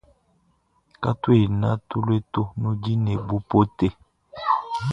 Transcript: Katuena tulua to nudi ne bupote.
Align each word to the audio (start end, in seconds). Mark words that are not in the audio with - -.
Katuena 1.03 1.69
tulua 1.89 2.17
to 2.33 2.41
nudi 2.61 2.93
ne 3.03 3.13
bupote. 3.27 3.87